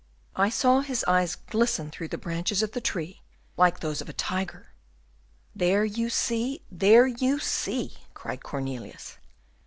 "I 0.35 0.49
saw 0.49 0.79
his 0.79 1.03
eyes 1.07 1.35
glisten 1.35 1.91
through 1.91 2.07
the 2.07 2.17
branches 2.17 2.63
of 2.63 2.71
the 2.71 2.81
tree 2.81 3.21
like 3.55 3.79
those 3.81 4.01
of 4.01 4.09
a 4.09 4.13
tiger." 4.13 4.73
"There 5.55 5.85
you 5.85 6.09
see, 6.09 6.63
there 6.71 7.05
you 7.05 7.37
see!" 7.37 7.97
cried 8.15 8.41
Cornelius. 8.41 9.19